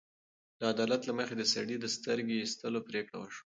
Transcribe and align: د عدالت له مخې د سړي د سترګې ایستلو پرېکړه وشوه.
د 0.59 0.61
عدالت 0.73 1.01
له 1.05 1.13
مخې 1.19 1.35
د 1.37 1.43
سړي 1.53 1.75
د 1.79 1.85
سترګې 1.95 2.35
ایستلو 2.39 2.79
پرېکړه 2.89 3.17
وشوه. 3.19 3.43